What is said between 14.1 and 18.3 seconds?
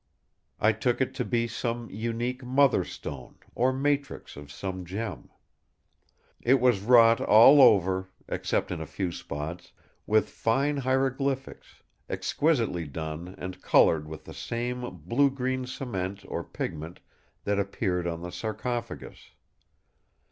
the same blue green cement or pigment that appeared on